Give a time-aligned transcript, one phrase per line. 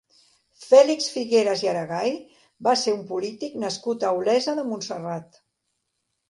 [0.67, 2.09] Fèlix Figueras i Aragay
[2.69, 5.39] va ser un polític nascut a Olesa de Montserrat.